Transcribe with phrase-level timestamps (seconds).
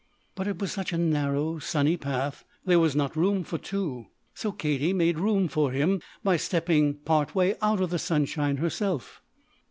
[0.33, 4.07] But it was such a narrow sunny path; there was not room for two.
[4.33, 9.21] So Katie made room for him by stepping part way out of the sunshine herself.